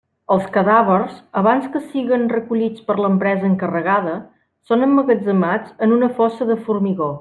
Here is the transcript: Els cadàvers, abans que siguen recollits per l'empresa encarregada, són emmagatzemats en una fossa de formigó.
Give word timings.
Els 0.35 0.45
cadàvers, 0.53 1.11
abans 1.41 1.67
que 1.75 1.81
siguen 1.91 2.25
recollits 2.33 2.87
per 2.89 2.97
l'empresa 3.03 3.47
encarregada, 3.53 4.19
són 4.71 4.89
emmagatzemats 4.91 5.81
en 5.89 5.99
una 6.01 6.15
fossa 6.21 6.53
de 6.55 6.63
formigó. 6.69 7.17